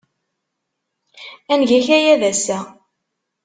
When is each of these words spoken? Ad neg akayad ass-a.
Ad 1.51 1.57
neg 1.59 1.69
akayad 1.79 2.21
ass-a. 2.31 2.59